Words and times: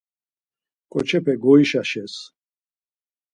Ǩoçepe 0.91 1.33
goyşaşes. 1.43 2.13